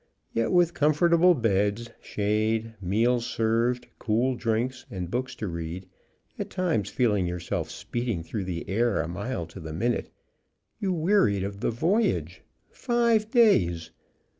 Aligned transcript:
Yet 0.33 0.51
with 0.51 0.73
comfortable 0.73 1.35
beds, 1.35 1.91
shade, 2.01 2.73
meals 2.81 3.23
served, 3.23 3.85
cool 3.99 4.33
drinks, 4.35 4.83
and 4.89 5.11
books 5.11 5.35
to 5.35 5.47
read, 5.47 5.87
at 6.39 6.49
times 6.49 6.89
feeling 6.89 7.27
yourself 7.27 7.69
speeding 7.69 8.23
through 8.23 8.45
the 8.45 8.67
air 8.67 8.99
a 8.99 9.07
mile 9.07 9.45
to, 9.45 9.59
the 9.59 9.73
minute, 9.73 10.09
you 10.79 10.91
wearied 10.91 11.43
of 11.43 11.59
the 11.59 11.69
"voyage." 11.69 12.41
Five 12.71 13.29
days! 13.29 13.91